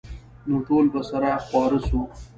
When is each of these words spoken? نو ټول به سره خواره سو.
نو 0.47 0.55
ټول 0.67 0.85
به 0.93 1.01
سره 1.09 1.29
خواره 1.45 1.79
سو. 1.87 2.01